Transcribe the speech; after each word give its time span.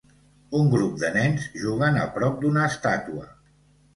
Un 0.59 0.69
grup 0.71 0.95
de 1.01 1.11
nens 1.17 1.43
juguen 1.65 2.01
a 2.05 2.07
prop 2.17 2.39
d'una 2.45 2.65
estàtua. 2.71 3.29